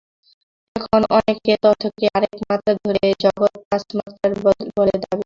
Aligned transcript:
এখন 0.75 1.01
অনেকে 1.17 1.53
তথ্যকে 1.63 2.05
আরেক 2.15 2.35
মাত্রা 2.41 2.73
ধরে 2.79 3.05
জগৎ 3.23 3.53
পাঁচ 3.63 3.83
মাত্রার 3.97 4.31
বলে 4.41 4.61
দাবি 4.63 4.71
করেন। 4.77 4.99